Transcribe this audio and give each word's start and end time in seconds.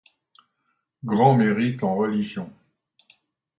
Grand 1.05 1.35
mérite 1.35 1.83
en 1.83 1.93
religion. 1.95 2.51